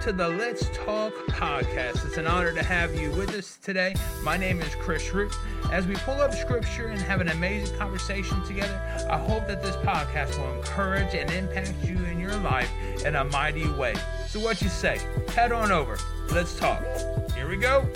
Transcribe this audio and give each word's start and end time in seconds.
to 0.00 0.12
the 0.12 0.26
Let's 0.26 0.66
Talk 0.72 1.12
podcast. 1.26 2.06
It's 2.06 2.16
an 2.16 2.26
honor 2.26 2.54
to 2.54 2.62
have 2.64 2.94
you 2.94 3.10
with 3.10 3.34
us 3.34 3.58
today. 3.62 3.94
My 4.22 4.38
name 4.38 4.62
is 4.62 4.74
Chris 4.76 5.12
Root. 5.12 5.30
As 5.70 5.86
we 5.86 5.94
pull 5.96 6.22
up 6.22 6.32
scripture 6.32 6.86
and 6.86 6.98
have 7.02 7.20
an 7.20 7.28
amazing 7.28 7.76
conversation 7.76 8.42
together, 8.46 8.80
I 9.10 9.18
hope 9.18 9.46
that 9.46 9.62
this 9.62 9.76
podcast 9.76 10.38
will 10.38 10.54
encourage 10.54 11.14
and 11.14 11.30
impact 11.30 11.74
you 11.84 12.02
in 12.06 12.18
your 12.18 12.34
life 12.36 12.70
in 13.04 13.16
a 13.16 13.24
mighty 13.24 13.68
way. 13.68 13.94
So, 14.26 14.40
what 14.40 14.62
you 14.62 14.70
say? 14.70 15.02
Head 15.34 15.52
on 15.52 15.70
over. 15.70 15.98
Let's 16.30 16.58
talk. 16.58 16.82
Here 17.34 17.46
we 17.46 17.58
go. 17.58 17.86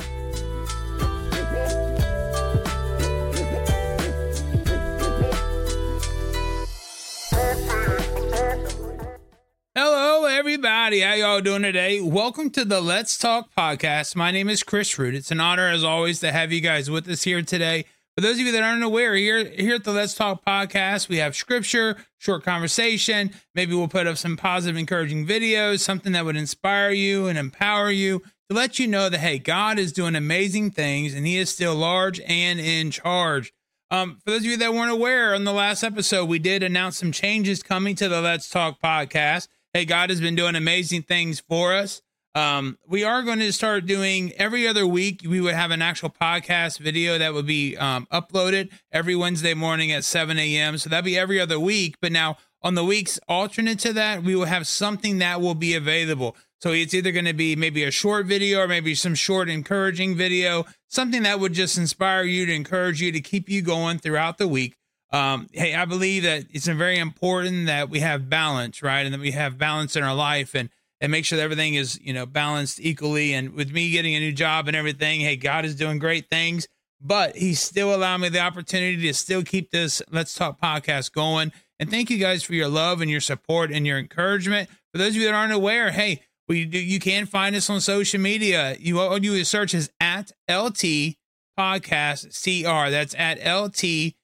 Everybody. 10.84 11.00
How 11.00 11.14
y'all 11.14 11.40
doing 11.40 11.62
today? 11.62 12.02
Welcome 12.02 12.50
to 12.50 12.62
the 12.62 12.82
Let's 12.82 13.16
Talk 13.16 13.48
podcast. 13.56 14.16
My 14.16 14.30
name 14.30 14.50
is 14.50 14.62
Chris 14.62 14.98
Root. 14.98 15.14
It's 15.14 15.30
an 15.30 15.40
honor, 15.40 15.66
as 15.68 15.82
always, 15.82 16.20
to 16.20 16.30
have 16.30 16.52
you 16.52 16.60
guys 16.60 16.90
with 16.90 17.08
us 17.08 17.22
here 17.22 17.40
today. 17.40 17.86
For 18.14 18.20
those 18.20 18.38
of 18.38 18.40
you 18.40 18.52
that 18.52 18.62
aren't 18.62 18.84
aware, 18.84 19.14
here 19.14 19.48
here 19.48 19.76
at 19.76 19.84
the 19.84 19.92
Let's 19.94 20.12
Talk 20.12 20.44
podcast, 20.44 21.08
we 21.08 21.16
have 21.16 21.34
scripture, 21.34 21.96
short 22.18 22.44
conversation. 22.44 23.30
Maybe 23.54 23.74
we'll 23.74 23.88
put 23.88 24.06
up 24.06 24.18
some 24.18 24.36
positive, 24.36 24.76
encouraging 24.76 25.26
videos, 25.26 25.80
something 25.80 26.12
that 26.12 26.26
would 26.26 26.36
inspire 26.36 26.90
you 26.90 27.28
and 27.28 27.38
empower 27.38 27.90
you 27.90 28.18
to 28.50 28.54
let 28.54 28.78
you 28.78 28.86
know 28.86 29.08
that 29.08 29.20
hey, 29.20 29.38
God 29.38 29.78
is 29.78 29.90
doing 29.90 30.14
amazing 30.14 30.72
things 30.72 31.14
and 31.14 31.26
He 31.26 31.38
is 31.38 31.48
still 31.48 31.74
large 31.74 32.20
and 32.26 32.60
in 32.60 32.90
charge. 32.90 33.54
Um, 33.90 34.18
for 34.22 34.32
those 34.32 34.40
of 34.40 34.46
you 34.46 34.58
that 34.58 34.74
weren't 34.74 34.92
aware, 34.92 35.34
on 35.34 35.44
the 35.44 35.52
last 35.54 35.82
episode, 35.82 36.26
we 36.26 36.38
did 36.38 36.62
announce 36.62 36.98
some 36.98 37.10
changes 37.10 37.62
coming 37.62 37.96
to 37.96 38.08
the 38.10 38.20
Let's 38.20 38.50
Talk 38.50 38.82
podcast. 38.82 39.48
Hey, 39.76 39.84
God 39.84 40.10
has 40.10 40.20
been 40.20 40.36
doing 40.36 40.54
amazing 40.54 41.02
things 41.02 41.40
for 41.40 41.74
us. 41.74 42.00
Um, 42.36 42.78
we 42.86 43.02
are 43.02 43.24
going 43.24 43.40
to 43.40 43.52
start 43.52 43.86
doing 43.86 44.30
every 44.34 44.68
other 44.68 44.86
week. 44.86 45.22
We 45.28 45.40
would 45.40 45.56
have 45.56 45.72
an 45.72 45.82
actual 45.82 46.10
podcast 46.10 46.78
video 46.78 47.18
that 47.18 47.34
would 47.34 47.48
be 47.48 47.76
um, 47.76 48.06
uploaded 48.12 48.70
every 48.92 49.16
Wednesday 49.16 49.52
morning 49.52 49.90
at 49.90 50.04
7 50.04 50.38
a.m. 50.38 50.78
So 50.78 50.90
that'd 50.90 51.04
be 51.04 51.18
every 51.18 51.40
other 51.40 51.58
week. 51.58 51.96
But 52.00 52.12
now 52.12 52.36
on 52.62 52.76
the 52.76 52.84
weeks 52.84 53.18
alternate 53.28 53.80
to 53.80 53.92
that, 53.94 54.22
we 54.22 54.36
will 54.36 54.44
have 54.44 54.68
something 54.68 55.18
that 55.18 55.40
will 55.40 55.56
be 55.56 55.74
available. 55.74 56.36
So 56.60 56.70
it's 56.70 56.94
either 56.94 57.10
going 57.10 57.24
to 57.24 57.34
be 57.34 57.56
maybe 57.56 57.82
a 57.82 57.90
short 57.90 58.26
video 58.26 58.60
or 58.60 58.68
maybe 58.68 58.94
some 58.94 59.16
short 59.16 59.48
encouraging 59.48 60.14
video, 60.14 60.66
something 60.86 61.24
that 61.24 61.40
would 61.40 61.52
just 61.52 61.76
inspire 61.76 62.22
you 62.22 62.46
to 62.46 62.54
encourage 62.54 63.02
you 63.02 63.10
to 63.10 63.20
keep 63.20 63.48
you 63.48 63.60
going 63.60 63.98
throughout 63.98 64.38
the 64.38 64.46
week. 64.46 64.76
Um, 65.14 65.46
hey, 65.52 65.76
I 65.76 65.84
believe 65.84 66.24
that 66.24 66.46
it's 66.50 66.66
very 66.66 66.98
important 66.98 67.66
that 67.66 67.88
we 67.88 68.00
have 68.00 68.28
balance, 68.28 68.82
right? 68.82 69.06
And 69.06 69.14
that 69.14 69.20
we 69.20 69.30
have 69.30 69.56
balance 69.56 69.94
in 69.94 70.02
our 70.02 70.14
life 70.14 70.56
and 70.56 70.70
and 71.00 71.12
make 71.12 71.24
sure 71.24 71.36
that 71.36 71.44
everything 71.44 71.74
is, 71.74 72.00
you 72.00 72.12
know, 72.12 72.26
balanced 72.26 72.80
equally. 72.80 73.32
And 73.32 73.52
with 73.52 73.70
me 73.70 73.90
getting 73.90 74.16
a 74.16 74.18
new 74.18 74.32
job 74.32 74.66
and 74.66 74.76
everything, 74.76 75.20
hey, 75.20 75.36
God 75.36 75.64
is 75.64 75.76
doing 75.76 76.00
great 76.00 76.28
things, 76.28 76.66
but 77.00 77.36
He's 77.36 77.60
still 77.60 77.94
allowing 77.94 78.22
me 78.22 78.28
the 78.28 78.40
opportunity 78.40 79.00
to 79.02 79.14
still 79.14 79.44
keep 79.44 79.70
this 79.70 80.02
Let's 80.10 80.34
Talk 80.34 80.60
podcast 80.60 81.12
going. 81.12 81.52
And 81.78 81.88
thank 81.88 82.10
you 82.10 82.18
guys 82.18 82.42
for 82.42 82.54
your 82.54 82.68
love 82.68 83.00
and 83.00 83.08
your 83.08 83.20
support 83.20 83.70
and 83.70 83.86
your 83.86 83.98
encouragement. 83.98 84.68
For 84.90 84.98
those 84.98 85.10
of 85.10 85.16
you 85.16 85.26
that 85.26 85.34
aren't 85.34 85.52
aware, 85.52 85.92
hey, 85.92 86.22
we 86.48 86.64
do 86.64 86.78
you 86.78 86.98
can 86.98 87.26
find 87.26 87.54
us 87.54 87.70
on 87.70 87.80
social 87.80 88.20
media. 88.20 88.76
You 88.80 88.98
all 88.98 89.22
you 89.22 89.44
search 89.44 89.74
is 89.74 89.90
at 90.00 90.32
LT 90.50 91.14
Podcast 91.56 92.34
CR. 92.42 92.90
That's 92.90 93.14
at 93.16 93.38
LT 93.46 94.14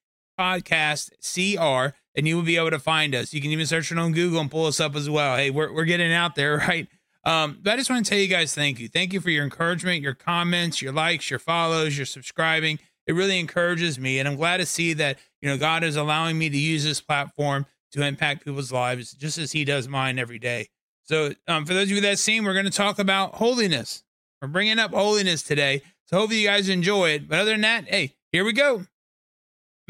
podcast 0.41 1.11
CR, 1.21 1.95
and 2.15 2.27
you 2.27 2.37
will 2.37 2.43
be 2.43 2.56
able 2.56 2.71
to 2.71 2.78
find 2.78 3.15
us. 3.15 3.34
You 3.34 3.43
can 3.43 3.51
even 3.51 3.67
search 3.67 3.93
it 3.93 3.99
on 3.99 4.12
Google 4.12 4.41
and 4.41 4.51
pull 4.51 4.67
us 4.67 4.81
up 4.81 4.97
as 4.97 5.11
well. 5.11 5.37
Hey, 5.37 5.51
we're, 5.51 5.73
we're 5.73 5.84
getting 5.84 6.12
out 6.12 6.34
there, 6.34 6.56
right? 6.69 6.89
Um, 7.25 7.59
but 7.62 7.75
I 7.75 7.77
just 7.77 7.91
want 7.91 8.06
to 8.06 8.11
tell 8.11 8.19
you 8.19 8.28
guys 8.28 8.55
thank 8.55 8.81
you. 8.81 8.89
Thank 8.89 9.12
you 9.12 9.21
for 9.21 9.28
your 9.28 9.45
encouragement, 9.45 10.01
your 10.01 10.15
comments, 10.15 10.81
your 10.81 10.93
likes, 10.93 11.28
your 11.28 11.39
follows, 11.39 11.97
your 11.97 12.06
subscribing. 12.06 12.78
It 13.06 13.12
really 13.12 13.39
encourages 13.39 13.99
me. 13.99 14.19
And 14.19 14.27
I'm 14.27 14.37
glad 14.37 14.59
to 14.59 14.67
see 14.67 14.95
that, 14.95 15.19
you 15.43 15.49
know, 15.49 15.59
God 15.59 15.84
is 15.84 15.97
allowing 15.97 16.39
me 16.39 16.49
to 16.49 16.57
use 16.57 16.83
this 16.84 17.01
platform 17.01 17.67
to 17.93 18.03
impact 18.03 18.45
people's 18.45 18.72
lives 18.72 19.12
just 19.12 19.37
as 19.37 19.53
He 19.53 19.65
does 19.65 19.87
mine 19.89 20.19
every 20.19 20.39
day. 20.39 20.69
So, 21.03 21.33
um, 21.49 21.67
for 21.67 21.75
those 21.75 21.84
of 21.84 21.91
you 21.91 22.01
that 22.03 22.19
seen, 22.19 22.45
we're 22.45 22.53
going 22.53 22.67
to 22.67 22.71
talk 22.71 22.99
about 22.99 23.34
holiness. 23.34 24.05
We're 24.41 24.49
bringing 24.49 24.78
up 24.78 24.93
holiness 24.93 25.43
today. 25.43 25.83
So, 26.07 26.19
hopefully, 26.19 26.41
you 26.41 26.49
guys 26.49 26.69
enjoy 26.69 27.11
it. 27.11 27.28
But 27.28 27.41
other 27.41 27.51
than 27.51 27.62
that, 27.62 27.89
hey, 27.89 28.15
here 28.31 28.45
we 28.45 28.53
go. 28.53 28.87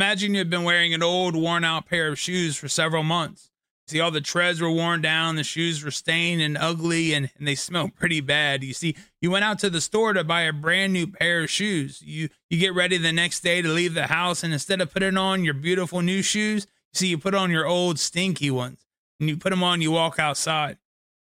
Imagine 0.01 0.33
you've 0.33 0.49
been 0.49 0.65
wearing 0.65 0.95
an 0.95 1.03
old, 1.03 1.37
worn 1.37 1.63
out 1.63 1.85
pair 1.85 2.09
of 2.09 2.19
shoes 2.19 2.57
for 2.57 2.69
several 2.69 3.03
months. 3.03 3.51
See, 3.87 4.01
all 4.01 4.11
the 4.11 4.23
treads 4.23 4.59
were 4.59 4.71
worn 4.71 5.03
down, 5.03 5.37
the 5.37 5.45
shoes 5.45 5.85
were 5.85 5.91
stained 5.91 6.41
and 6.41 6.57
ugly, 6.57 7.13
and, 7.13 7.29
and 7.37 7.47
they 7.47 7.55
smell 7.67 7.91
pretty 7.91 8.23
bad. 8.23 8.65
You 8.65 8.73
see, 8.73 8.97
you 9.21 9.31
went 9.31 9.45
out 9.45 9.59
to 9.59 9.69
the 9.69 9.83
store 9.83 10.15
to 10.15 10.25
buy 10.25 10.43
a 10.43 10.55
brand 10.55 10.95
new 10.95 11.07
pair 11.07 11.43
of 11.43 11.51
shoes. 11.51 12.01
You 12.01 12.31
you 12.49 12.59
get 12.59 12.75
ready 12.75 12.97
the 12.97 13.13
next 13.13 13.41
day 13.41 13.61
to 13.61 13.69
leave 13.69 13.93
the 13.93 14.07
house, 14.07 14.43
and 14.43 14.55
instead 14.55 14.81
of 14.81 14.91
putting 14.91 15.19
on 15.19 15.45
your 15.45 15.53
beautiful 15.53 16.01
new 16.01 16.23
shoes, 16.23 16.67
you 16.95 16.99
see, 16.99 17.09
you 17.09 17.19
put 17.19 17.35
on 17.35 17.51
your 17.51 17.67
old 17.67 17.99
stinky 17.99 18.51
ones. 18.51 18.87
And 19.21 19.29
you 19.29 19.37
put 19.37 19.51
them 19.51 19.63
on, 19.63 19.83
you 19.83 19.91
walk 19.91 20.19
outside. 20.19 20.79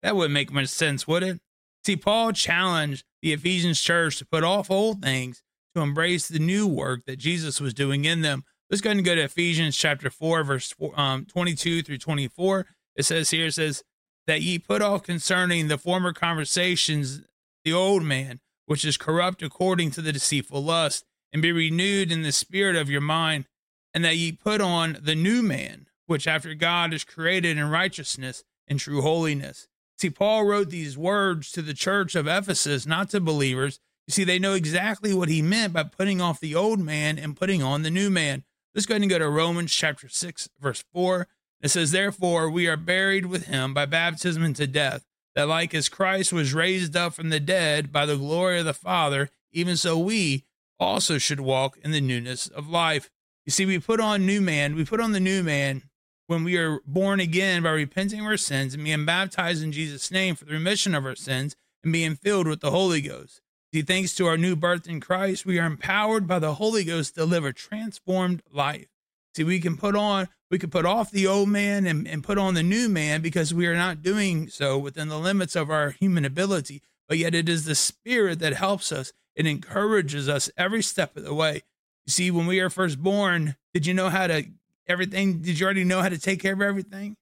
That 0.02 0.16
wouldn't 0.16 0.34
make 0.34 0.52
much 0.52 0.70
sense, 0.70 1.08
would 1.08 1.22
it? 1.22 1.40
See, 1.84 1.98
Paul 1.98 2.32
challenged 2.32 3.06
the 3.22 3.32
Ephesians 3.32 3.80
church 3.80 4.18
to 4.18 4.26
put 4.26 4.44
off 4.44 4.72
old 4.72 5.04
things 5.04 5.44
to 5.76 5.82
embrace 5.82 6.28
the 6.28 6.40
new 6.40 6.66
work 6.66 7.06
that 7.06 7.18
Jesus 7.18 7.62
was 7.62 7.72
doing 7.72 8.06
in 8.06 8.22
them 8.22 8.44
Let's 8.70 8.82
go 8.82 8.90
ahead 8.90 8.98
and 8.98 9.06
go 9.06 9.14
to 9.14 9.22
Ephesians 9.22 9.78
chapter 9.78 10.10
4, 10.10 10.44
verse 10.44 10.74
um, 10.96 11.26
22 11.26 11.84
through 11.84 12.00
24. 12.00 12.66
It 12.96 13.04
says 13.04 13.30
here, 13.30 13.46
it 13.48 13.54
says, 13.54 13.84
that 14.26 14.42
ye 14.42 14.58
put 14.58 14.82
off 14.82 15.04
concerning 15.04 15.68
the 15.68 15.78
former 15.78 16.12
conversations 16.14 17.22
the 17.64 17.74
old 17.74 18.04
man, 18.04 18.40
which 18.66 18.84
is 18.84 18.98
corrupt 18.98 19.44
according 19.44 19.92
to 19.92 20.02
the 20.02 20.12
deceitful 20.12 20.64
lust, 20.64 21.06
and 21.32 21.44
be 21.44 21.52
renewed 21.52 22.12
in 22.12 22.24
the 22.24 22.32
spirit 22.32 22.76
of 22.76 22.90
your 22.90 23.02
mind, 23.02 23.46
and 23.94 24.04
that 24.04 24.18
ye 24.18 24.32
put 24.32 24.62
on 24.62 24.98
the 25.00 25.16
new 25.16 25.44
man, 25.44 25.86
which 26.08 26.28
after 26.28 26.56
God 26.56 26.92
is 26.92 27.04
created 27.04 27.58
in 27.58 27.70
righteousness 27.70 28.44
and 28.68 28.80
true 28.80 29.02
holiness. 29.02 29.68
See, 30.00 30.10
Paul 30.10 30.46
wrote 30.46 30.72
these 30.72 30.98
words 30.98 31.52
to 31.52 31.62
the 31.62 31.76
church 31.76 32.16
of 32.16 32.28
Ephesus, 32.28 32.88
not 32.88 33.12
to 33.12 33.22
believers. 33.22 33.80
You 34.08 34.12
see, 34.12 34.24
they 34.24 34.40
know 34.40 34.54
exactly 34.54 35.14
what 35.14 35.30
he 35.30 35.42
meant 35.44 35.74
by 35.74 35.84
putting 35.84 36.20
off 36.20 36.40
the 36.40 36.56
old 36.56 36.80
man 36.80 37.20
and 37.20 37.38
putting 37.38 37.62
on 37.62 37.84
the 37.84 37.92
new 37.92 38.10
man. 38.10 38.44
Let's 38.76 38.86
go 38.86 38.92
ahead 38.96 39.04
and 39.04 39.10
go 39.10 39.20
to 39.20 39.30
Romans 39.30 39.74
chapter 39.74 40.10
6, 40.10 40.50
verse 40.60 40.84
4. 40.92 41.30
It 41.62 41.70
says, 41.70 41.92
Therefore, 41.92 42.50
we 42.50 42.68
are 42.68 42.76
buried 42.76 43.26
with 43.26 43.46
him 43.46 43.74
by 43.74 43.86
baptism 43.86 44.44
into 44.44 44.68
death, 44.68 45.06
that 45.34 45.48
like 45.48 45.74
as 45.74 45.88
Christ 45.88 46.34
was 46.34 46.54
raised 46.54 46.94
up 46.94 47.14
from 47.14 47.30
the 47.30 47.40
dead 47.40 47.94
by 47.94 48.06
the 48.06 48.18
glory 48.18 48.60
of 48.60 48.66
the 48.66 48.74
Father, 48.74 49.30
even 49.54 49.78
so 49.78 49.98
we 49.98 50.44
also 50.78 51.18
should 51.18 51.40
walk 51.40 51.78
in 51.86 51.92
the 51.92 52.02
newness 52.02 52.48
of 52.48 52.68
life. 52.68 53.10
You 53.46 53.52
see, 53.52 53.66
we 53.66 53.80
put 53.80 54.02
on 54.02 54.26
new 54.26 54.42
man, 54.42 54.76
we 54.76 54.84
put 54.84 55.00
on 55.00 55.14
the 55.14 55.22
new 55.22 55.42
man 55.42 55.84
when 56.28 56.44
we 56.44 56.58
are 56.58 56.82
born 56.86 57.22
again 57.22 57.64
by 57.64 57.70
repenting 57.70 58.20
of 58.20 58.26
our 58.26 58.36
sins 58.36 58.74
and 58.74 58.84
being 58.84 59.06
baptized 59.06 59.64
in 59.64 59.72
Jesus' 59.72 60.12
name 60.12 60.36
for 60.36 60.44
the 60.44 60.52
remission 60.52 60.94
of 60.94 61.06
our 61.06 61.16
sins 61.16 61.56
and 61.82 61.94
being 61.94 62.16
filled 62.16 62.46
with 62.46 62.60
the 62.60 62.72
Holy 62.72 63.00
Ghost. 63.00 63.40
Thanks 63.82 64.16
to 64.16 64.28
our 64.28 64.38
new 64.38 64.56
birth 64.56 64.88
in 64.88 65.00
Christ, 65.00 65.46
we 65.46 65.60
are 65.60 65.66
empowered 65.66 66.28
by 66.28 66.40
the 66.40 66.56
Holy 66.56 66.84
Ghost 66.84 67.16
to 67.16 67.26
live 67.26 67.44
a 67.44 67.52
transformed 67.52 68.42
life. 68.52 68.88
See, 69.36 69.44
we 69.44 69.60
can 69.60 69.76
put 69.76 69.96
on, 69.96 70.30
we 70.50 70.60
can 70.60 70.70
put 70.70 70.86
off 70.86 71.12
the 71.12 71.28
old 71.28 71.50
man 71.50 71.86
and, 71.86 72.08
and 72.08 72.24
put 72.24 72.38
on 72.38 72.54
the 72.54 72.64
new 72.64 72.88
man 72.88 73.22
because 73.22 73.54
we 73.54 73.68
are 73.68 73.76
not 73.76 74.02
doing 74.02 74.48
so 74.48 74.78
within 74.78 75.10
the 75.10 75.20
limits 75.20 75.56
of 75.56 75.70
our 75.70 75.92
human 75.92 76.24
ability. 76.24 76.82
But 77.10 77.18
yet 77.18 77.36
it 77.36 77.50
is 77.50 77.66
the 77.66 77.76
Spirit 77.76 78.40
that 78.40 78.54
helps 78.54 78.92
us. 78.92 79.12
It 79.36 79.46
encourages 79.46 80.30
us 80.30 80.50
every 80.58 80.82
step 80.82 81.18
of 81.18 81.24
the 81.24 81.34
way. 81.34 81.64
You 82.06 82.12
see, 82.12 82.32
when 82.32 82.48
we 82.48 82.60
are 82.62 82.70
first 82.70 83.04
born, 83.04 83.56
did 83.74 83.86
you 83.86 83.94
know 83.94 84.10
how 84.10 84.28
to 84.28 84.46
everything? 84.88 85.40
Did 85.40 85.60
you 85.60 85.66
already 85.66 85.84
know 85.84 86.02
how 86.02 86.10
to 86.10 86.20
take 86.20 86.42
care 86.42 86.54
of 86.54 86.62
everything? 86.62 87.18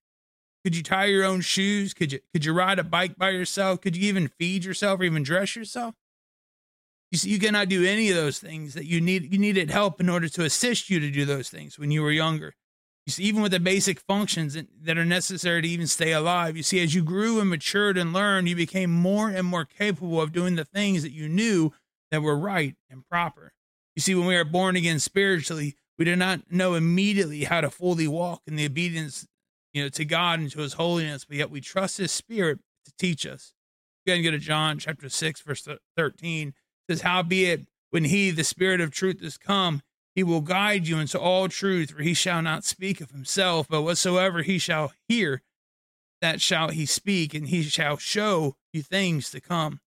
Could 0.63 0.75
you 0.75 0.83
tie 0.83 1.05
your 1.05 1.25
own 1.25 1.41
shoes? 1.41 1.93
Could 1.93 2.13
you 2.13 2.19
could 2.31 2.45
you 2.45 2.53
ride 2.53 2.79
a 2.79 2.83
bike 2.83 3.17
by 3.17 3.31
yourself? 3.31 3.81
Could 3.81 3.97
you 3.97 4.07
even 4.07 4.27
feed 4.27 4.63
yourself 4.63 4.99
or 4.99 5.03
even 5.03 5.23
dress 5.23 5.55
yourself? 5.55 5.95
You 7.13 7.19
see, 7.19 7.29
you 7.29 7.37
cannot 7.37 7.69
do 7.69 7.85
any 7.85 8.09
of 8.09 8.15
those 8.15 8.39
things 8.39 8.73
that 8.73 8.87
you 8.87 8.99
need. 8.99 9.31
You 9.31 9.37
needed 9.37 9.69
help 9.69 10.01
in 10.01 10.09
order 10.09 10.27
to 10.29 10.45
assist 10.45 10.89
you 10.89 10.99
to 10.99 11.11
do 11.11 11.25
those 11.25 11.47
things 11.47 11.77
when 11.77 11.91
you 11.91 12.01
were 12.01 12.11
younger. 12.11 12.55
You 13.05 13.11
see, 13.11 13.23
even 13.25 13.43
with 13.43 13.51
the 13.51 13.59
basic 13.59 13.99
functions 13.99 14.57
that 14.81 14.97
are 14.97 15.05
necessary 15.05 15.61
to 15.61 15.67
even 15.67 15.85
stay 15.85 16.11
alive, 16.11 16.57
you 16.57 16.63
see, 16.63 16.81
as 16.81 16.95
you 16.95 17.03
grew 17.03 17.39
and 17.39 17.51
matured 17.51 17.99
and 17.99 18.13
learned, 18.13 18.49
you 18.49 18.55
became 18.55 18.89
more 18.89 19.29
and 19.29 19.45
more 19.45 19.63
capable 19.63 20.19
of 20.19 20.31
doing 20.31 20.55
the 20.55 20.65
things 20.65 21.03
that 21.03 21.11
you 21.11 21.29
knew 21.29 21.71
that 22.09 22.23
were 22.23 22.35
right 22.35 22.75
and 22.89 23.07
proper. 23.07 23.53
You 23.95 24.01
see, 24.01 24.15
when 24.15 24.25
we 24.25 24.35
are 24.35 24.43
born 24.43 24.75
again 24.75 24.97
spiritually, 24.97 25.75
we 25.99 26.05
do 26.05 26.15
not 26.15 26.51
know 26.51 26.73
immediately 26.73 27.43
how 27.43 27.61
to 27.61 27.69
fully 27.69 28.07
walk 28.07 28.41
in 28.47 28.55
the 28.55 28.65
obedience, 28.65 29.27
you 29.71 29.83
know, 29.83 29.89
to 29.89 30.03
God 30.03 30.39
and 30.39 30.49
to 30.49 30.61
His 30.61 30.73
holiness, 30.73 31.25
but 31.25 31.37
yet 31.37 31.51
we 31.51 31.61
trust 31.61 31.99
His 31.99 32.11
Spirit 32.11 32.57
to 32.85 32.91
teach 32.97 33.27
us. 33.27 33.53
Go 34.07 34.13
ahead 34.13 34.17
and 34.17 34.25
go 34.25 34.31
to 34.31 34.43
John 34.43 34.79
chapter 34.79 35.09
six, 35.09 35.41
verse 35.41 35.67
thirteen 35.95 36.55
says, 36.89 37.01
Howbeit, 37.01 37.67
when 37.91 38.05
he, 38.05 38.31
the 38.31 38.43
Spirit 38.43 38.81
of 38.81 38.91
truth, 38.91 39.21
is 39.21 39.37
come, 39.37 39.81
he 40.15 40.23
will 40.23 40.41
guide 40.41 40.87
you 40.87 40.99
into 40.99 41.19
all 41.19 41.47
truth, 41.47 41.91
for 41.91 42.03
he 42.03 42.13
shall 42.13 42.41
not 42.41 42.63
speak 42.63 43.01
of 43.01 43.11
himself, 43.11 43.67
but 43.67 43.81
whatsoever 43.81 44.43
he 44.43 44.57
shall 44.59 44.93
hear, 45.07 45.41
that 46.21 46.39
shall 46.39 46.69
he 46.69 46.85
speak, 46.85 47.33
and 47.33 47.49
he 47.49 47.63
shall 47.63 47.97
show 47.97 48.55
you 48.71 48.83
things 48.83 49.29
to 49.31 49.41
come. 49.41 49.79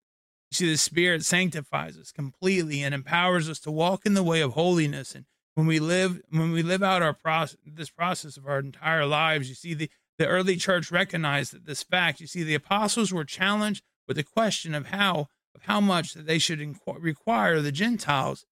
You 0.51 0.55
see, 0.55 0.71
the 0.71 0.77
Spirit 0.77 1.25
sanctifies 1.25 1.99
us 1.99 2.13
completely 2.13 2.83
and 2.83 2.95
empowers 2.95 3.49
us 3.49 3.59
to 3.61 3.71
walk 3.71 4.07
in 4.07 4.15
the 4.15 4.23
way 4.23 4.41
of 4.41 4.53
holiness. 4.53 5.15
And 5.15 5.27
when 5.55 5.67
we 5.67 5.79
live, 5.79 6.21
when 6.31 6.53
we 6.53 6.63
live 6.63 6.83
out 6.83 7.03
our 7.03 7.15
process, 7.15 7.59
this 7.65 7.91
process 7.91 8.37
of 8.37 8.47
our 8.47 8.59
entire 8.59 9.07
lives, 9.07 9.49
you 9.49 9.55
see, 9.55 9.75
the, 9.75 9.91
the 10.19 10.27
early 10.27 10.57
church 10.57 10.91
recognized 10.91 11.53
that 11.53 11.67
this 11.67 11.83
fact. 11.83 12.21
You 12.21 12.27
see, 12.27 12.43
the 12.43 12.55
apostles 12.55 13.13
were 13.13 13.25
challenged 13.25 13.83
with 14.07 14.17
the 14.17 14.23
question 14.23 14.75
of 14.75 14.87
how 14.87 15.29
of 15.57 15.63
how 15.63 15.81
much 15.81 16.13
that 16.15 16.27
they 16.27 16.39
should 16.39 16.61
inqu- 16.61 16.99
require 17.01 17.61
the 17.61 17.73
Gentiles, 17.73 18.45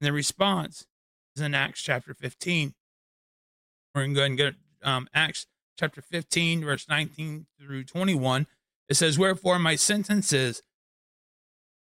and 0.00 0.06
the 0.06 0.12
response 0.12 0.86
is 1.36 1.42
in 1.42 1.54
Acts 1.54 1.82
chapter 1.82 2.14
15. 2.14 2.74
We're 3.94 4.06
going 4.06 4.36
to 4.36 4.42
go 4.42 4.50
get 4.50 4.54
um, 4.82 5.08
Acts 5.12 5.46
chapter 5.78 6.00
15, 6.00 6.64
verse 6.64 6.88
19 6.88 7.46
through 7.60 7.84
21. 7.84 8.46
It 8.88 8.94
says, 8.94 9.18
Wherefore 9.18 9.58
my 9.58 9.76
sentence 9.76 10.32
is 10.32 10.62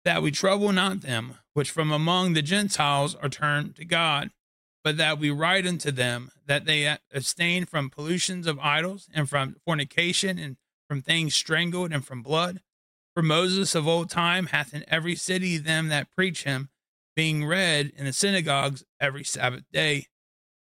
that 0.04 0.22
we 0.22 0.30
trouble 0.30 0.72
not 0.72 1.00
them 1.00 1.38
which 1.54 1.70
from 1.70 1.90
among 1.90 2.34
the 2.34 2.42
Gentiles 2.42 3.14
are 3.14 3.30
turned 3.30 3.76
to 3.76 3.84
God, 3.84 4.30
but 4.84 4.98
that 4.98 5.18
we 5.18 5.30
write 5.30 5.66
unto 5.66 5.90
them 5.90 6.30
that 6.44 6.66
they 6.66 6.96
abstain 7.12 7.64
from 7.64 7.88
pollutions 7.88 8.46
of 8.46 8.58
idols 8.58 9.08
and 9.14 9.28
from 9.28 9.56
fornication 9.64 10.38
and 10.38 10.58
from 10.86 11.00
things 11.00 11.34
strangled 11.34 11.92
and 11.92 12.06
from 12.06 12.22
blood. 12.22 12.60
For 13.16 13.22
Moses 13.22 13.74
of 13.74 13.88
old 13.88 14.10
time 14.10 14.48
hath 14.48 14.74
in 14.74 14.84
every 14.88 15.14
city 15.14 15.56
them 15.56 15.88
that 15.88 16.14
preach 16.14 16.44
him, 16.44 16.68
being 17.14 17.46
read 17.46 17.90
in 17.96 18.04
the 18.04 18.12
synagogues 18.12 18.84
every 19.00 19.24
Sabbath 19.24 19.64
day. 19.72 20.08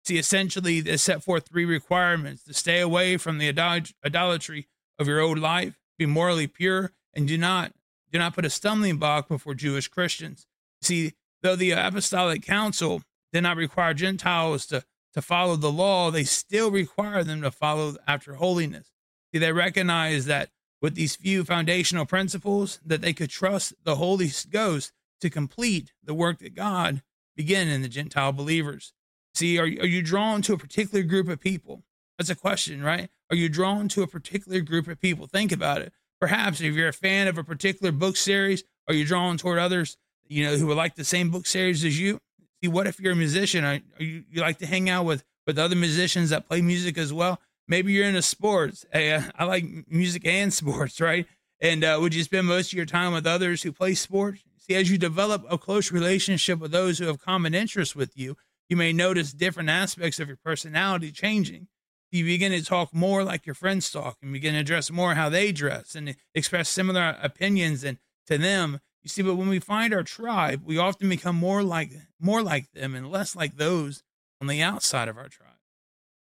See, 0.04 0.18
essentially, 0.18 0.80
they 0.80 0.96
set 0.96 1.22
forth 1.22 1.46
three 1.46 1.64
requirements 1.64 2.42
to 2.42 2.52
stay 2.52 2.80
away 2.80 3.16
from 3.16 3.38
the 3.38 3.48
idolatry 3.48 4.66
of 4.98 5.06
your 5.06 5.20
old 5.20 5.38
life, 5.38 5.78
be 5.96 6.04
morally 6.04 6.48
pure, 6.48 6.90
and 7.14 7.28
do 7.28 7.38
not 7.38 7.74
do 8.10 8.18
not 8.18 8.34
put 8.34 8.44
a 8.44 8.50
stumbling 8.50 8.96
block 8.96 9.28
before 9.28 9.54
Jewish 9.54 9.86
Christians. 9.86 10.48
See, 10.80 11.12
though 11.42 11.54
the 11.54 11.70
Apostolic 11.70 12.42
Council 12.42 13.02
did 13.32 13.42
not 13.42 13.56
require 13.56 13.94
Gentiles 13.94 14.66
to, 14.66 14.82
to 15.14 15.22
follow 15.22 15.54
the 15.54 15.70
law, 15.70 16.10
they 16.10 16.24
still 16.24 16.72
require 16.72 17.22
them 17.22 17.40
to 17.42 17.52
follow 17.52 17.94
after 18.08 18.34
holiness. 18.34 18.90
See, 19.32 19.38
they 19.38 19.52
recognize 19.52 20.24
that 20.24 20.50
with 20.82 20.96
these 20.96 21.16
few 21.16 21.44
foundational 21.44 22.04
principles, 22.04 22.80
that 22.84 23.00
they 23.00 23.12
could 23.12 23.30
trust 23.30 23.72
the 23.84 23.96
Holy 23.96 24.30
Ghost 24.50 24.92
to 25.20 25.30
complete 25.30 25.92
the 26.02 26.12
work 26.12 26.40
that 26.40 26.54
God 26.54 27.02
began 27.36 27.68
in 27.68 27.80
the 27.80 27.88
Gentile 27.88 28.32
believers. 28.32 28.92
See, 29.34 29.58
are, 29.58 29.62
are 29.62 29.86
you 29.86 30.02
drawn 30.02 30.42
to 30.42 30.52
a 30.52 30.58
particular 30.58 31.04
group 31.04 31.28
of 31.28 31.40
people? 31.40 31.84
That's 32.18 32.28
a 32.28 32.34
question, 32.34 32.82
right? 32.82 33.08
Are 33.30 33.36
you 33.36 33.48
drawn 33.48 33.88
to 33.90 34.02
a 34.02 34.06
particular 34.06 34.60
group 34.60 34.88
of 34.88 35.00
people? 35.00 35.26
Think 35.26 35.52
about 35.52 35.80
it. 35.80 35.92
Perhaps 36.20 36.60
if 36.60 36.74
you're 36.74 36.88
a 36.88 36.92
fan 36.92 37.28
of 37.28 37.38
a 37.38 37.44
particular 37.44 37.92
book 37.92 38.16
series, 38.16 38.64
are 38.88 38.94
you 38.94 39.04
drawn 39.04 39.38
toward 39.38 39.58
others, 39.58 39.96
you 40.28 40.44
know, 40.44 40.56
who 40.56 40.66
would 40.66 40.76
like 40.76 40.96
the 40.96 41.04
same 41.04 41.30
book 41.30 41.46
series 41.46 41.84
as 41.84 41.98
you? 41.98 42.20
See, 42.62 42.68
what 42.68 42.86
if 42.86 43.00
you're 43.00 43.12
a 43.12 43.16
musician? 43.16 43.64
Are, 43.64 43.80
are 43.98 44.02
you, 44.02 44.24
you 44.30 44.40
like 44.40 44.58
to 44.58 44.66
hang 44.66 44.90
out 44.90 45.04
with, 45.04 45.24
with 45.46 45.58
other 45.58 45.76
musicians 45.76 46.30
that 46.30 46.46
play 46.46 46.60
music 46.60 46.98
as 46.98 47.12
well? 47.12 47.40
Maybe 47.68 47.92
you're 47.92 48.06
into 48.06 48.22
sports. 48.22 48.84
Hey, 48.92 49.12
uh, 49.12 49.22
I 49.36 49.44
like 49.44 49.64
music 49.88 50.26
and 50.26 50.52
sports, 50.62 51.00
right? 51.00 51.26
And 51.60 51.84
uh, 51.84 51.98
would 52.00 52.14
you 52.14 52.24
spend 52.24 52.46
most 52.46 52.72
of 52.72 52.76
your 52.76 52.86
time 52.86 53.12
with 53.12 53.26
others 53.26 53.62
who 53.62 53.72
play 53.72 53.94
sports? 53.94 54.42
See, 54.58 54.74
as 54.74 54.90
you 54.90 54.98
develop 54.98 55.44
a 55.48 55.58
close 55.58 55.90
relationship 55.90 56.58
with 56.58 56.70
those 56.70 56.98
who 56.98 57.06
have 57.06 57.20
common 57.20 57.54
interests 57.54 57.96
with 57.96 58.16
you, 58.16 58.36
you 58.68 58.76
may 58.76 58.92
notice 58.92 59.32
different 59.32 59.68
aspects 59.68 60.18
of 60.18 60.28
your 60.28 60.38
personality 60.44 61.10
changing 61.12 61.68
you 62.12 62.26
begin 62.26 62.52
to 62.52 62.62
talk 62.62 62.94
more 62.94 63.24
like 63.24 63.46
your 63.46 63.54
friends 63.54 63.90
talk 63.90 64.18
and 64.22 64.32
begin 64.32 64.52
to 64.52 64.60
address 64.60 64.90
more 64.90 65.14
how 65.14 65.28
they 65.28 65.50
dress 65.50 65.94
and 65.94 66.14
express 66.34 66.68
similar 66.68 67.16
opinions 67.22 67.82
and 67.82 67.98
to 68.26 68.38
them 68.38 68.80
you 69.02 69.08
see 69.08 69.22
but 69.22 69.34
when 69.34 69.48
we 69.48 69.58
find 69.58 69.92
our 69.92 70.02
tribe 70.02 70.62
we 70.64 70.78
often 70.78 71.08
become 71.08 71.34
more 71.34 71.62
like 71.62 71.90
more 72.20 72.42
like 72.42 72.70
them 72.72 72.94
and 72.94 73.10
less 73.10 73.34
like 73.34 73.56
those 73.56 74.02
on 74.40 74.46
the 74.46 74.62
outside 74.62 75.08
of 75.08 75.16
our 75.16 75.28
tribe 75.28 75.48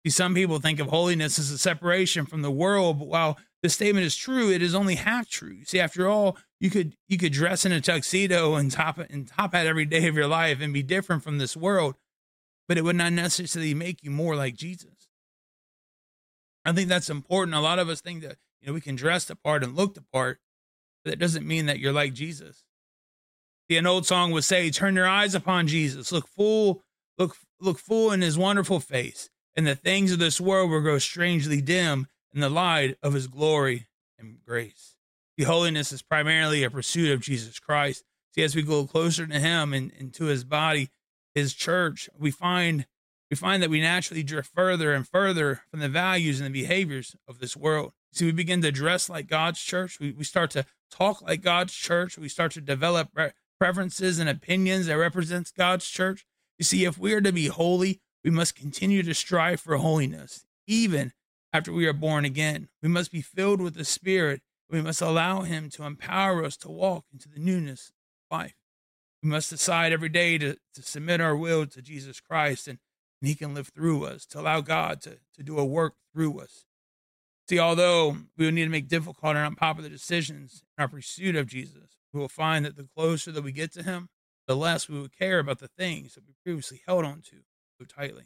see 0.05 0.09
some 0.09 0.33
people 0.33 0.59
think 0.59 0.79
of 0.79 0.87
holiness 0.87 1.39
as 1.39 1.51
a 1.51 1.57
separation 1.57 2.25
from 2.25 2.41
the 2.41 2.51
world 2.51 2.99
but 2.99 3.07
while 3.07 3.37
the 3.61 3.69
statement 3.69 4.05
is 4.05 4.15
true 4.15 4.51
it 4.51 4.61
is 4.61 4.75
only 4.75 4.95
half 4.95 5.29
true 5.29 5.63
see 5.63 5.79
after 5.79 6.07
all 6.07 6.37
you 6.59 6.69
could 6.69 6.95
you 7.07 7.17
could 7.17 7.33
dress 7.33 7.65
in 7.65 7.71
a 7.71 7.81
tuxedo 7.81 8.55
and 8.55 8.71
top 8.71 8.97
and 8.97 9.27
top 9.27 9.53
hat 9.53 9.67
every 9.67 9.85
day 9.85 10.07
of 10.07 10.15
your 10.15 10.27
life 10.27 10.59
and 10.61 10.73
be 10.73 10.83
different 10.83 11.23
from 11.23 11.37
this 11.37 11.55
world 11.55 11.95
but 12.67 12.77
it 12.77 12.83
would 12.83 12.95
not 12.95 13.13
necessarily 13.13 13.73
make 13.73 14.03
you 14.03 14.11
more 14.11 14.35
like 14.35 14.55
jesus 14.55 15.03
I 16.65 16.71
think 16.71 16.89
that's 16.89 17.09
important. 17.09 17.55
A 17.55 17.59
lot 17.59 17.79
of 17.79 17.89
us 17.89 18.01
think 18.01 18.23
that 18.23 18.37
you 18.61 18.67
know 18.67 18.73
we 18.73 18.81
can 18.81 18.95
dress 18.95 19.25
the 19.25 19.35
part 19.35 19.63
and 19.63 19.75
look 19.75 19.95
the 19.95 20.03
part, 20.13 20.39
but 21.03 21.11
that 21.11 21.19
doesn't 21.19 21.47
mean 21.47 21.65
that 21.65 21.79
you're 21.79 21.93
like 21.93 22.13
Jesus. 22.13 22.63
See, 23.69 23.77
an 23.77 23.87
old 23.87 24.05
song 24.05 24.31
would 24.31 24.43
say, 24.43 24.69
"Turn 24.69 24.95
your 24.95 25.07
eyes 25.07 25.35
upon 25.35 25.67
Jesus. 25.67 26.11
Look 26.11 26.27
full, 26.27 26.81
look 27.17 27.37
look 27.59 27.79
full 27.79 28.11
in 28.11 28.21
His 28.21 28.37
wonderful 28.37 28.79
face, 28.79 29.29
and 29.55 29.67
the 29.67 29.75
things 29.75 30.11
of 30.11 30.19
this 30.19 30.41
world 30.41 30.69
will 30.69 30.81
grow 30.81 30.99
strangely 30.99 31.61
dim 31.61 32.07
in 32.33 32.41
the 32.41 32.49
light 32.49 32.97
of 33.03 33.13
His 33.13 33.27
glory 33.27 33.87
and 34.17 34.39
grace." 34.45 34.95
The 35.37 35.45
holiness 35.45 35.91
is 35.91 36.01
primarily 36.01 36.63
a 36.63 36.69
pursuit 36.69 37.11
of 37.11 37.21
Jesus 37.21 37.59
Christ. 37.59 38.03
See, 38.35 38.43
as 38.43 38.55
we 38.55 38.61
go 38.61 38.85
closer 38.85 39.25
to 39.27 39.39
Him 39.39 39.73
and, 39.73 39.91
and 39.97 40.13
to 40.15 40.25
His 40.25 40.43
body, 40.43 40.89
His 41.33 41.53
church, 41.53 42.09
we 42.17 42.31
find 42.31 42.85
we 43.29 43.35
find 43.35 43.63
that 43.63 43.69
we 43.71 43.81
naturally 43.81 44.21
drift 44.21 44.51
further 44.53 44.93
and 44.93 45.07
further 45.07 45.63
from 45.71 45.79
the 45.79 45.89
values 45.89 46.39
and 46.39 46.47
the 46.47 46.61
behaviors 46.61 47.15
of 47.27 47.39
this 47.39 47.57
world. 47.57 47.93
See, 48.11 48.25
we 48.25 48.31
begin 48.31 48.61
to 48.61 48.71
dress 48.71 49.09
like 49.09 49.25
God's 49.25 49.59
church. 49.59 49.99
We, 49.99 50.11
we 50.11 50.23
start 50.23 50.51
to 50.51 50.65
talk 50.91 51.23
like 51.23 51.41
God's 51.41 51.73
church. 51.73 52.15
We 52.15 52.29
start 52.29 52.51
to 52.51 52.61
develop 52.61 53.09
preferences 53.59 54.19
and 54.19 54.29
opinions 54.29 54.85
that 54.85 54.99
represents 54.99 55.51
God's 55.51 55.87
church. 55.87 56.27
You 56.59 56.65
see, 56.65 56.85
if 56.85 56.99
we 56.99 57.11
are 57.13 57.21
to 57.21 57.31
be 57.31 57.47
holy, 57.47 58.01
we 58.23 58.31
must 58.31 58.55
continue 58.55 59.03
to 59.03 59.13
strive 59.13 59.59
for 59.59 59.77
holiness, 59.77 60.45
even 60.67 61.13
after 61.51 61.71
we 61.71 61.85
are 61.85 61.93
born 61.93 62.25
again. 62.25 62.69
We 62.81 62.89
must 62.89 63.11
be 63.11 63.21
filled 63.21 63.61
with 63.61 63.75
the 63.75 63.85
Spirit. 63.85 64.41
We 64.69 64.81
must 64.81 65.01
allow 65.01 65.41
Him 65.41 65.69
to 65.71 65.83
empower 65.83 66.43
us 66.43 66.57
to 66.57 66.71
walk 66.71 67.05
into 67.11 67.29
the 67.29 67.39
newness 67.39 67.91
of 68.31 68.37
life. 68.37 68.55
We 69.21 69.29
must 69.29 69.49
decide 69.49 69.93
every 69.93 70.09
day 70.09 70.37
to, 70.37 70.57
to 70.73 70.81
submit 70.81 71.21
our 71.21 71.35
will 71.35 71.65
to 71.67 71.81
Jesus 71.81 72.19
Christ 72.19 72.67
and 72.67 72.79
and 73.23 73.29
he 73.29 73.35
can 73.35 73.53
live 73.53 73.69
through 73.69 74.03
us, 74.03 74.25
to 74.25 74.41
allow 74.41 74.59
God 74.59 74.99
to, 75.03 75.17
to 75.37 75.43
do 75.43 75.57
a 75.57 75.63
work 75.63 75.93
through 76.11 76.41
us. 76.41 76.65
See, 77.47 77.57
although 77.57 78.17
we 78.37 78.43
will 78.43 78.51
need 78.51 78.65
to 78.65 78.69
make 78.69 78.89
difficult 78.89 79.37
and 79.37 79.45
unpopular 79.45 79.87
decisions 79.87 80.61
in 80.77 80.81
our 80.81 80.89
pursuit 80.89 81.37
of 81.37 81.47
Jesus, 81.47 81.95
we 82.11 82.19
will 82.19 82.27
find 82.27 82.65
that 82.65 82.75
the 82.75 82.89
closer 82.97 83.31
that 83.31 83.41
we 83.41 83.53
get 83.53 83.71
to 83.75 83.83
him, 83.83 84.09
the 84.45 84.57
less 84.57 84.89
we 84.89 84.99
will 84.99 85.07
care 85.07 85.39
about 85.39 85.59
the 85.59 85.69
things 85.69 86.15
that 86.15 86.27
we 86.27 86.33
previously 86.43 86.81
held 86.85 87.05
on 87.05 87.21
to 87.21 87.37
tightly. 87.85 88.23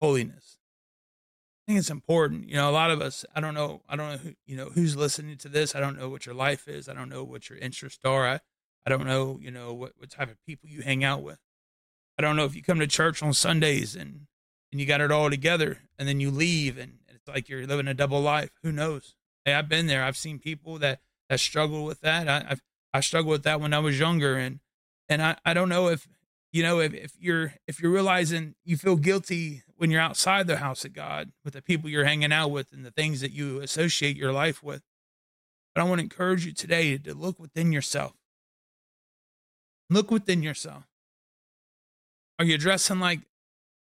Holiness. 0.00 0.58
I 1.66 1.72
think 1.72 1.80
it's 1.80 1.90
important. 1.90 2.48
You 2.48 2.56
know, 2.56 2.70
a 2.70 2.72
lot 2.72 2.90
of 2.90 3.02
us, 3.02 3.24
I 3.34 3.40
don't 3.40 3.54
know, 3.54 3.82
I 3.88 3.96
don't 3.96 4.10
know 4.10 4.16
who, 4.18 4.32
you 4.46 4.56
know, 4.56 4.70
who's 4.70 4.96
listening 4.96 5.36
to 5.38 5.48
this. 5.48 5.74
I 5.74 5.80
don't 5.80 5.98
know 5.98 6.08
what 6.08 6.24
your 6.24 6.34
life 6.34 6.66
is. 6.66 6.88
I 6.88 6.94
don't 6.94 7.10
know 7.10 7.24
what 7.24 7.50
your 7.50 7.58
interests 7.58 8.04
are. 8.04 8.26
I, 8.26 8.40
I 8.86 8.90
don't 8.90 9.06
know, 9.06 9.38
you 9.42 9.50
know, 9.50 9.74
what, 9.74 9.92
what 9.98 10.10
type 10.10 10.30
of 10.30 10.42
people 10.46 10.68
you 10.68 10.82
hang 10.82 11.04
out 11.04 11.22
with. 11.22 11.38
I 12.18 12.22
don't 12.22 12.36
know 12.36 12.44
if 12.44 12.56
you 12.56 12.62
come 12.62 12.80
to 12.80 12.86
church 12.86 13.22
on 13.22 13.32
Sundays 13.32 13.94
and 13.94 14.26
and 14.70 14.80
you 14.80 14.86
got 14.86 15.00
it 15.00 15.10
all 15.10 15.30
together 15.30 15.78
and 15.98 16.06
then 16.06 16.20
you 16.20 16.30
leave 16.30 16.76
and 16.76 16.98
it's 17.08 17.26
like 17.26 17.48
you're 17.48 17.66
living 17.66 17.88
a 17.88 17.94
double 17.94 18.20
life. 18.20 18.50
Who 18.62 18.72
knows? 18.72 19.14
Hey, 19.44 19.54
I've 19.54 19.68
been 19.68 19.86
there. 19.86 20.04
I've 20.04 20.16
seen 20.16 20.38
people 20.38 20.78
that 20.78 21.00
that 21.28 21.40
struggle 21.40 21.84
with 21.84 22.00
that. 22.00 22.28
I 22.28 22.44
I've, 22.50 22.62
I 22.92 23.00
struggled 23.00 23.32
with 23.32 23.42
that 23.44 23.60
when 23.60 23.72
I 23.72 23.78
was 23.78 23.98
younger 23.98 24.36
and 24.36 24.60
and 25.08 25.22
I, 25.22 25.36
I 25.44 25.54
don't 25.54 25.68
know 25.68 25.88
if 25.88 26.08
you 26.52 26.62
know 26.62 26.80
if, 26.80 26.94
if 26.94 27.12
you're 27.18 27.54
if 27.66 27.80
you're 27.80 27.92
realizing 27.92 28.54
you 28.64 28.76
feel 28.76 28.96
guilty 28.96 29.62
when 29.76 29.90
you're 29.90 30.00
outside 30.00 30.46
the 30.46 30.56
house 30.56 30.84
of 30.84 30.92
God 30.92 31.30
with 31.44 31.54
the 31.54 31.62
people 31.62 31.88
you're 31.88 32.04
hanging 32.04 32.32
out 32.32 32.50
with 32.50 32.72
and 32.72 32.84
the 32.84 32.90
things 32.90 33.20
that 33.20 33.32
you 33.32 33.60
associate 33.60 34.16
your 34.16 34.32
life 34.32 34.62
with. 34.62 34.82
But 35.74 35.82
I 35.82 35.84
want 35.84 36.00
to 36.00 36.04
encourage 36.04 36.44
you 36.44 36.52
today 36.52 36.98
to 36.98 37.14
look 37.14 37.38
within 37.38 37.70
yourself. 37.70 38.14
Look 39.88 40.10
within 40.10 40.42
yourself. 40.42 40.84
Are 42.38 42.44
you 42.44 42.58
dressing 42.58 43.00
like 43.00 43.20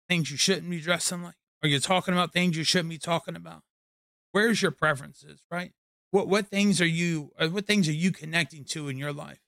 things 0.08 0.30
you 0.30 0.36
shouldn't 0.36 0.70
be 0.70 0.80
dressing 0.80 1.22
like? 1.22 1.34
Are 1.62 1.68
you 1.68 1.78
talking 1.78 2.14
about 2.14 2.32
things 2.32 2.56
you 2.56 2.64
shouldn't 2.64 2.90
be 2.90 2.98
talking 2.98 3.36
about? 3.36 3.62
Where's 4.32 4.62
your 4.62 4.70
preferences, 4.70 5.42
right? 5.50 5.72
What 6.10 6.28
what 6.28 6.48
things 6.48 6.80
are 6.80 6.86
you 6.86 7.32
uh, 7.38 7.48
what 7.48 7.66
things 7.66 7.88
are 7.88 7.92
you 7.92 8.12
connecting 8.12 8.64
to 8.66 8.88
in 8.88 8.96
your 8.96 9.12
life? 9.12 9.40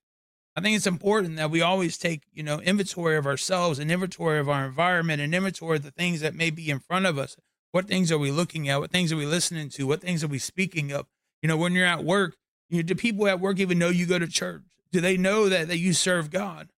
I 0.55 0.61
think 0.61 0.77
it's 0.77 0.87
important 0.87 1.37
that 1.37 1.51
we 1.51 1.63
always 1.63 1.97
take, 1.97 2.23
you 2.33 2.43
know, 2.43 2.61
inventory 2.61 3.17
of 3.17 3.27
ourselves 3.27 3.79
and 3.79 3.91
inventory 3.91 4.39
of 4.39 4.49
our 4.49 4.67
environment 4.67 5.23
and 5.23 5.35
inventory 5.35 5.79
of 5.79 5.83
the 5.83 5.91
things 5.91 6.21
that 6.21 6.35
may 6.35 6.51
be 6.51 6.69
in 6.69 6.79
front 6.79 7.07
of 7.07 7.19
us. 7.19 7.37
What 7.71 7.89
things 7.89 8.13
are 8.13 8.19
we 8.19 8.31
looking 8.31 8.69
at? 8.69 8.81
What 8.81 8.91
things 8.91 9.13
are 9.13 9.17
we 9.17 9.25
listening 9.25 9.71
to? 9.71 9.87
What 9.87 10.03
things 10.03 10.23
are 10.23 10.29
we 10.29 10.39
speaking 10.39 10.93
of? 10.93 11.07
You 11.41 11.49
know, 11.49 11.57
when 11.57 11.73
you're 11.73 11.87
at 11.87 12.05
work, 12.05 12.37
you 12.69 12.77
know, 12.79 12.83
do 12.83 12.95
people 12.95 13.27
at 13.27 13.41
work 13.41 13.59
even 13.59 13.79
know 13.79 13.89
you 13.89 14.05
go 14.05 14.19
to 14.19 14.27
church? 14.27 14.63
Do 14.91 15.01
they 15.01 15.17
know 15.17 15.49
that, 15.49 15.69
that 15.69 15.79
you 15.79 15.95
serve 15.95 16.31
God? 16.31 16.69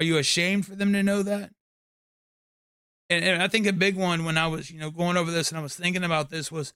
Are 0.00 0.04
you 0.04 0.18
ashamed 0.18 0.66
for 0.66 0.74
them 0.74 0.92
to 0.92 1.02
know 1.02 1.22
that? 1.22 1.50
And, 3.08 3.24
and 3.24 3.42
I 3.42 3.46
think 3.46 3.66
a 3.66 3.72
big 3.72 3.96
one 3.96 4.24
when 4.24 4.36
I 4.36 4.48
was, 4.48 4.72
you 4.72 4.80
know, 4.80 4.90
going 4.90 5.16
over 5.16 5.30
this 5.30 5.50
and 5.50 5.58
I 5.58 5.62
was 5.62 5.76
thinking 5.76 6.02
about 6.02 6.30
this 6.30 6.50
was 6.50 6.72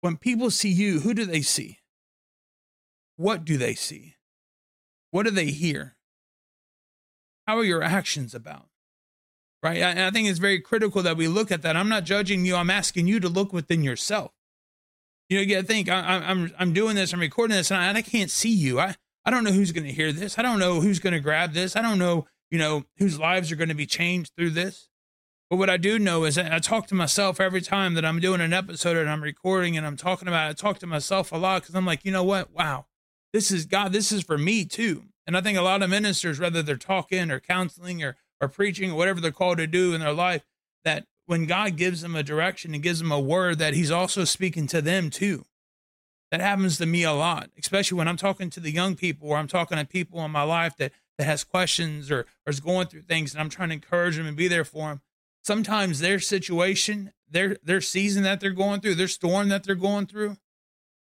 when 0.00 0.16
people 0.16 0.50
see 0.50 0.70
you, 0.70 1.00
who 1.00 1.12
do 1.12 1.26
they 1.26 1.42
see? 1.42 1.78
what 3.16 3.44
do 3.44 3.56
they 3.56 3.74
see? 3.74 4.16
What 5.12 5.24
do 5.24 5.30
they 5.30 5.52
hear? 5.52 5.94
How 7.46 7.58
are 7.58 7.64
your 7.64 7.82
actions 7.82 8.34
about? 8.34 8.66
Right. 9.62 9.78
And 9.78 10.00
I 10.00 10.10
think 10.10 10.28
it's 10.28 10.40
very 10.40 10.60
critical 10.60 11.02
that 11.02 11.16
we 11.16 11.28
look 11.28 11.52
at 11.52 11.62
that. 11.62 11.76
I'm 11.76 11.88
not 11.88 12.02
judging 12.04 12.44
you. 12.44 12.56
I'm 12.56 12.70
asking 12.70 13.06
you 13.06 13.20
to 13.20 13.28
look 13.28 13.52
within 13.52 13.84
yourself. 13.84 14.32
You 15.28 15.36
know, 15.36 15.42
you 15.42 15.54
got 15.54 15.60
to 15.60 15.66
think. 15.66 15.88
I, 15.88 16.16
am 16.16 16.22
I'm 16.24 16.54
I'm 16.58 16.72
doing 16.72 16.96
this. 16.96 17.12
I'm 17.12 17.20
recording 17.20 17.56
this, 17.56 17.70
and 17.70 17.80
I, 17.80 17.96
I 17.96 18.02
can't 18.02 18.30
see 18.30 18.50
you. 18.50 18.80
I 18.80 18.96
I 19.24 19.30
don't 19.30 19.44
know 19.44 19.52
who's 19.52 19.72
to 19.72 19.92
hear 19.92 20.12
this. 20.12 20.38
I 20.38 20.42
don't 20.42 20.58
know 20.58 20.80
who's 20.80 20.98
to 21.14 21.20
grab 21.20 21.52
this. 21.52 21.76
I 21.76 21.82
don't 21.82 21.98
know, 21.98 22.26
you 22.50 22.58
know, 22.58 22.84
whose 22.98 23.20
lives 23.20 23.52
are 23.52 23.56
to 23.56 23.74
be 23.74 23.86
changed 23.86 24.32
through 24.36 24.50
this. 24.50 24.88
But 25.48 25.56
what 25.56 25.70
I 25.70 25.76
do 25.76 25.98
know 25.98 26.24
is 26.24 26.38
I 26.38 26.58
talk 26.58 26.86
to 26.88 26.94
myself 26.94 27.38
every 27.38 27.60
time 27.60 27.94
that 27.94 28.04
I'm 28.04 28.18
doing 28.18 28.40
an 28.40 28.54
episode 28.54 28.96
and 28.96 29.08
I'm 29.08 29.22
recording 29.22 29.76
and 29.76 29.86
I'm 29.86 29.98
talking 29.98 30.26
about 30.26 30.48
it. 30.48 30.50
I 30.50 30.52
talk 30.54 30.78
to 30.78 30.86
myself 30.86 31.30
a 31.30 31.36
lot 31.36 31.62
because 31.62 31.74
I'm 31.74 31.86
like, 31.86 32.04
you 32.04 32.10
know 32.10 32.24
what? 32.24 32.52
Wow, 32.52 32.86
this 33.32 33.50
is 33.50 33.66
God. 33.66 33.92
This 33.92 34.12
is 34.12 34.22
for 34.22 34.38
me 34.38 34.64
too. 34.64 35.04
And 35.26 35.36
I 35.36 35.40
think 35.40 35.56
a 35.56 35.62
lot 35.62 35.82
of 35.82 35.90
ministers, 35.90 36.40
whether 36.40 36.62
they're 36.62 36.76
talking 36.76 37.30
or 37.30 37.40
counseling 37.40 38.02
or, 38.02 38.16
or 38.40 38.48
preaching 38.48 38.90
or 38.90 38.96
whatever 38.96 39.20
they're 39.20 39.30
called 39.30 39.58
to 39.58 39.66
do 39.66 39.94
in 39.94 40.00
their 40.00 40.12
life, 40.12 40.44
that 40.84 41.06
when 41.26 41.46
God 41.46 41.76
gives 41.76 42.02
them 42.02 42.16
a 42.16 42.22
direction 42.22 42.74
and 42.74 42.82
gives 42.82 42.98
them 42.98 43.12
a 43.12 43.20
word, 43.20 43.58
that 43.58 43.74
He's 43.74 43.90
also 43.90 44.24
speaking 44.24 44.66
to 44.68 44.82
them 44.82 45.10
too. 45.10 45.44
That 46.30 46.40
happens 46.40 46.78
to 46.78 46.86
me 46.86 47.04
a 47.04 47.12
lot, 47.12 47.50
especially 47.58 47.98
when 47.98 48.08
I'm 48.08 48.16
talking 48.16 48.50
to 48.50 48.60
the 48.60 48.70
young 48.70 48.96
people 48.96 49.28
or 49.28 49.36
I'm 49.36 49.48
talking 49.48 49.78
to 49.78 49.84
people 49.84 50.24
in 50.24 50.30
my 50.30 50.42
life 50.42 50.76
that, 50.78 50.92
that 51.18 51.24
has 51.24 51.44
questions 51.44 52.10
or, 52.10 52.20
or 52.46 52.50
is 52.50 52.60
going 52.60 52.86
through 52.86 53.02
things 53.02 53.32
and 53.32 53.40
I'm 53.40 53.50
trying 53.50 53.68
to 53.68 53.74
encourage 53.74 54.16
them 54.16 54.26
and 54.26 54.36
be 54.36 54.48
there 54.48 54.64
for 54.64 54.88
them 54.88 55.02
sometimes 55.42 55.98
their 55.98 56.18
situation, 56.18 57.12
their 57.28 57.56
their 57.62 57.80
season 57.80 58.22
that 58.22 58.40
they're 58.40 58.50
going 58.50 58.80
through, 58.80 58.94
their 58.94 59.08
storm 59.08 59.48
that 59.48 59.64
they're 59.64 59.74
going 59.74 60.06
through, 60.06 60.36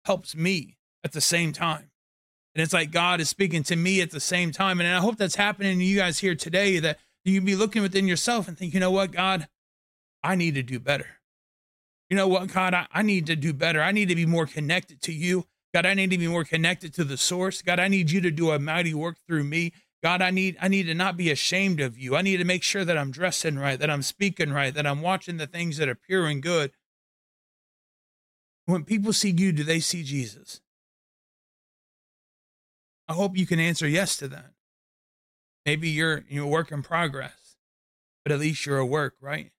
helps 0.06 0.36
me 0.36 0.78
at 1.04 1.14
the 1.14 1.22
same 1.22 1.54
time. 1.54 1.91
And 2.54 2.62
it's 2.62 2.74
like 2.74 2.92
God 2.92 3.22
is 3.22 3.30
speaking 3.30 3.64
to 3.64 3.76
me 3.76 4.02
at 4.02 4.12
the 4.12 4.20
same 4.20 4.52
time. 4.52 4.80
And 4.80 4.90
I 4.90 5.00
hope 5.00 5.18
that's 5.18 5.36
happening 5.36 5.78
to 5.80 5.86
you 5.86 5.98
guys 5.98 6.20
here 6.20 6.36
today 6.36 6.80
that 6.80 7.00
you 7.24 7.40
be 7.42 7.56
looking 7.56 7.82
within 7.82 8.08
yourself 8.08 8.48
and 8.48 8.58
think, 8.58 8.74
you 8.74 8.80
know 8.80 8.92
what, 8.92 9.12
God, 9.12 9.48
I 10.24 10.36
need 10.36 10.56
to 10.56 10.64
do 10.64 10.80
better. 10.80 11.08
You 12.10 12.18
know 12.18 12.28
what, 12.28 12.52
God, 12.52 12.74
I, 12.74 12.88
I 12.92 13.04
need 13.04 13.26
to 13.28 13.36
do 13.38 13.54
better. 13.54 13.82
I 13.82 13.94
need 13.94 14.10
to 14.10 14.16
be 14.16 14.26
more 14.26 14.46
connected 14.46 15.02
to 15.04 15.14
you. 15.14 15.46
God, 15.74 15.86
I 15.86 15.94
need 15.94 16.12
to 16.12 16.18
be 16.18 16.28
more 16.28 16.44
connected 16.44 16.94
to 16.96 17.06
the 17.06 17.16
source. 17.16 17.62
God, 17.62 17.80
I 17.80 17.88
need 17.88 18.12
you 18.12 18.20
to 18.22 18.32
do 18.32 18.52
a 18.52 18.60
mighty 18.60 18.94
work 18.94 19.16
through 19.26 19.46
me. 19.46 19.72
God, 20.04 20.22
I 20.22 20.32
need 20.32 20.58
I 20.60 20.68
need 20.68 20.88
to 20.88 20.94
not 20.94 21.16
be 21.16 21.30
ashamed 21.30 21.80
of 21.80 21.98
you. 21.98 22.16
I 22.16 22.22
need 22.22 22.38
to 22.38 22.44
make 22.44 22.64
sure 22.64 22.84
that 22.84 22.98
I'm 22.98 23.12
dressing 23.12 23.58
right, 23.58 23.80
that 23.80 23.90
I'm 23.90 24.02
speaking 24.02 24.52
right, 24.52 24.74
that 24.74 24.88
I'm 24.88 25.02
watching 25.02 25.38
the 25.38 25.48
things 25.48 25.78
that 25.78 25.88
are 25.88 25.96
pure 25.96 26.26
and 26.26 26.42
good. 26.42 26.72
When 28.66 28.84
people 28.84 29.14
see 29.14 29.30
you, 29.30 29.52
do 29.52 29.64
they 29.64 29.80
see 29.80 30.04
Jesus? 30.04 30.60
I 33.12 33.14
hope 33.14 33.38
you 33.38 33.46
can 33.46 33.60
answer 33.60 33.88
yes 33.88 34.18
to 34.18 34.28
that. 34.30 34.52
Maybe 35.66 35.90
you're 35.90 36.24
you're 36.28 36.46
a 36.46 36.50
work 36.50 36.72
in 36.72 36.82
progress, 36.82 37.56
but 38.24 38.32
at 38.32 38.40
least 38.40 38.66
you're 38.66 38.78
a 38.78 38.86
work, 38.86 39.16
right? 39.22 39.52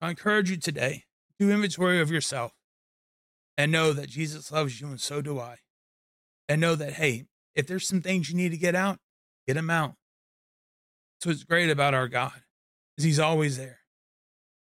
I 0.00 0.10
encourage 0.10 0.50
you 0.50 0.56
today, 0.56 1.04
do 1.38 1.50
inventory 1.50 2.00
of 2.00 2.10
yourself 2.10 2.52
and 3.56 3.72
know 3.72 3.92
that 3.92 4.08
Jesus 4.08 4.52
loves 4.52 4.80
you 4.80 4.88
and 4.88 5.00
so 5.00 5.20
do 5.20 5.38
I. 5.38 5.58
And 6.48 6.60
know 6.60 6.76
that, 6.76 6.94
hey, 6.94 7.24
if 7.56 7.66
there's 7.66 7.88
some 7.88 8.00
things 8.00 8.30
you 8.30 8.36
need 8.36 8.50
to 8.50 8.56
get 8.56 8.76
out, 8.76 9.00
Get 9.46 9.54
them 9.54 9.70
out. 9.70 9.94
That's 11.14 11.26
what's 11.26 11.44
great 11.44 11.70
about 11.70 11.94
our 11.94 12.08
God, 12.08 12.42
is 12.98 13.04
he's 13.04 13.20
always 13.20 13.56
there. 13.56 13.80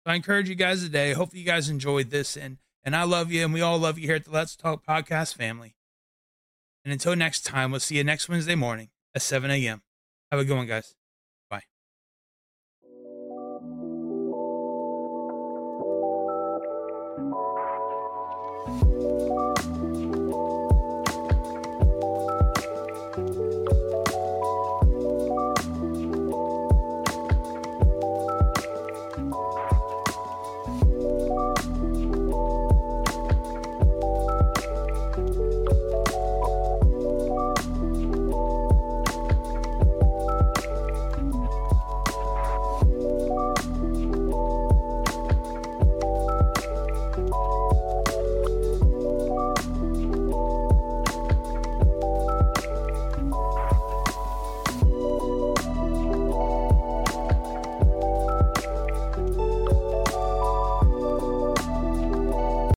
So 0.05 0.13
I 0.13 0.15
encourage 0.15 0.49
you 0.49 0.55
guys 0.55 0.83
today. 0.83 1.13
Hopefully 1.13 1.41
you 1.41 1.47
guys 1.47 1.69
enjoyed 1.69 2.11
this 2.11 2.37
and 2.37 2.59
and 2.83 2.97
I 2.97 3.03
love 3.03 3.31
you 3.31 3.45
and 3.45 3.53
we 3.53 3.61
all 3.61 3.79
love 3.79 3.99
you 3.99 4.07
here 4.07 4.17
at 4.17 4.25
the 4.25 4.31
Let's 4.31 4.57
Talk 4.57 4.87
Podcast 4.87 5.35
family. 5.35 5.75
And 6.85 6.93
until 6.93 7.15
next 7.15 7.45
time, 7.45 7.71
we'll 7.71 7.81
see 7.81 7.97
you 7.97 8.05
next 8.05 8.29
Wednesday 8.29 8.55
morning 8.55 8.89
at 9.15 9.23
7 9.23 9.51
a.m. 9.51 9.83
Have 10.31 10.41
a 10.41 10.45
good 10.45 10.57
one, 10.57 10.67
guys. 10.67 10.95
Bye. 11.51 11.63